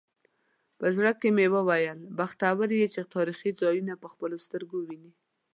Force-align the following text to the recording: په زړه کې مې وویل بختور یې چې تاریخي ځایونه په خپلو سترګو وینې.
په 0.79 0.85
زړه 0.95 1.11
کې 1.19 1.29
مې 1.35 1.45
وویل 1.55 1.99
بختور 2.19 2.69
یې 2.79 2.87
چې 2.93 3.09
تاریخي 3.15 3.51
ځایونه 3.61 3.93
په 4.01 4.07
خپلو 4.13 4.37
سترګو 4.45 4.77
وینې. 4.87 5.11